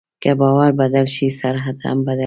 که 0.23 0.31
باور 0.41 0.71
بدل 0.71 1.05
شي، 1.15 1.27
سرحد 1.39 1.77
هم 1.85 1.97
بدل 2.05 2.15
شي. 2.15 2.19